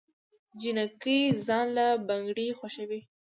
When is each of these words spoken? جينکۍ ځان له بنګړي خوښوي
جينکۍ 0.59 1.19
ځان 1.45 1.65
له 1.77 1.87
بنګړي 2.07 2.47
خوښوي 2.57 2.99